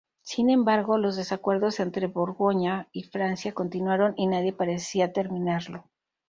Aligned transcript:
Sin 0.23 0.49
embargo, 0.49 0.97
los 0.97 1.15
desacuerdos 1.15 1.79
entre 1.79 2.07
Borgoña 2.07 2.87
y 2.91 3.03
Francia 3.03 3.53
continuaron 3.53 4.15
y 4.17 4.25
nadie 4.25 4.51
parecía 4.51 5.13
terminarlo. 5.13 5.83